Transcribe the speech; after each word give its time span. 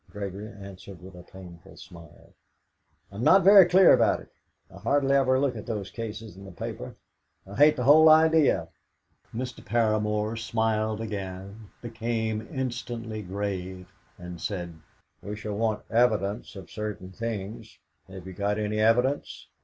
Gregory 0.09 0.51
answered 0.51 0.99
with 0.99 1.13
a 1.13 1.21
painful 1.21 1.77
smile: 1.77 2.33
"I'm 3.11 3.23
not 3.23 3.43
very 3.43 3.67
clear 3.69 3.93
about 3.93 4.19
it; 4.19 4.31
I 4.73 4.79
hardly 4.79 5.13
ever 5.15 5.37
look 5.39 5.55
at 5.55 5.67
those 5.67 5.91
cases 5.91 6.35
in 6.35 6.43
the 6.43 6.51
paper. 6.51 6.95
I 7.45 7.55
hate 7.55 7.75
the 7.75 7.83
whole 7.83 8.09
idea." 8.09 8.69
Mr. 9.31 9.63
Paramor 9.63 10.37
smiled 10.39 11.01
again, 11.01 11.69
became 11.83 12.47
instantly 12.51 13.21
grave, 13.21 13.91
and 14.17 14.41
said: 14.41 14.73
"We 15.21 15.35
shall 15.35 15.53
want 15.55 15.83
evidence 15.91 16.55
of 16.55 16.71
certain 16.71 17.11
things. 17.11 17.77
Have 18.07 18.25
you 18.25 18.33
got 18.33 18.57
any 18.57 18.79
evidence?" 18.79 19.49